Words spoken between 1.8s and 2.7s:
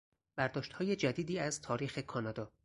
کانادا